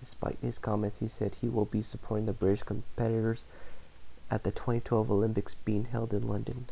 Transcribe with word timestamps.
despite 0.00 0.38
his 0.40 0.58
comments 0.58 1.00
he 1.00 1.06
said 1.06 1.34
he 1.34 1.48
will 1.50 1.66
be 1.66 1.82
supporting 1.82 2.24
the 2.24 2.32
british 2.32 2.62
competitors 2.62 3.44
at 4.30 4.44
the 4.44 4.50
2012 4.50 5.10
olympics 5.10 5.52
being 5.62 5.84
held 5.84 6.14
in 6.14 6.26
london 6.26 6.64